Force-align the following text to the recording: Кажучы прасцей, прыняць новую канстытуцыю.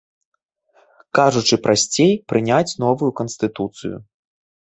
Кажучы 1.19 1.55
прасцей, 1.65 2.11
прыняць 2.33 2.77
новую 2.87 3.11
канстытуцыю. 3.19 3.97